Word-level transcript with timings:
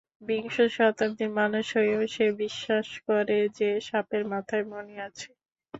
বিংশ 0.21 0.55
শতাব্দীর 0.75 1.31
মানুষ 1.39 1.65
হয়েও 1.77 2.01
সে 2.07 2.25
বিশ্বাস 2.41 2.87
করে 3.07 3.37
যে, 3.57 3.69
সাপের 3.87 4.23
মাথায় 4.31 4.65
মণি 4.71 4.95
আছে। 5.07 5.29